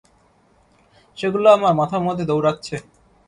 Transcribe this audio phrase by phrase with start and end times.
[1.17, 2.75] সেগুলো আমার মাথার মধ্যে দৌড়াচ্ছে।